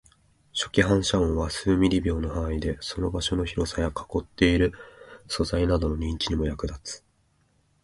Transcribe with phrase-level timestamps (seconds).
[0.51, 4.71] 初期反射音は数ミリ秒の範囲で、その場所の広さや囲っている
[5.27, 7.03] 素材などの認知にも役立つ